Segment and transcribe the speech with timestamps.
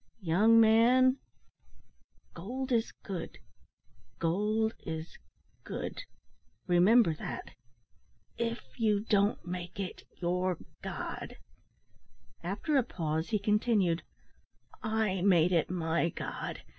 [0.23, 1.17] "Young man,
[2.33, 3.37] gold is good
[4.17, 5.15] gold is
[5.63, 6.01] good
[6.65, 7.51] remember that,
[8.35, 11.37] if you don't make it your god."
[12.41, 14.01] After a pause, he continued,
[14.81, 16.63] "I made it my god.